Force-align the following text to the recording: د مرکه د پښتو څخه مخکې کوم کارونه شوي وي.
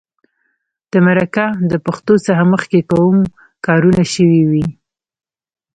د 0.91 0.93
مرکه 1.07 1.45
د 1.71 1.73
پښتو 1.85 2.13
څخه 2.25 2.43
مخکې 2.53 2.79
کوم 2.91 3.15
کارونه 3.65 4.03
شوي 4.13 4.41
وي. 4.49 4.65